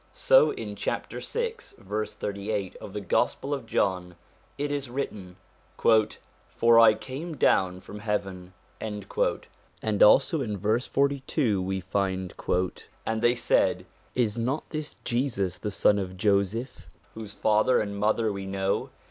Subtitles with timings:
[0.13, 4.15] So in chapter 6 verse 38 of the Gospel of John
[4.57, 5.35] it is written:'
[6.57, 8.53] For I came down from heaven';
[9.83, 12.33] and also in verse 42 we find:'
[13.05, 13.85] And they said,
[14.15, 18.89] Is not this Jesus, the son of Joseph, whose father and mother we know